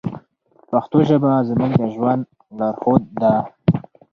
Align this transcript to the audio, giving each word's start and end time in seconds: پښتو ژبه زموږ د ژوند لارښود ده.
پښتو 0.69 0.97
ژبه 1.09 1.31
زموږ 1.49 1.71
د 1.81 1.81
ژوند 1.95 2.23
لارښود 2.57 3.03
ده. 3.21 3.33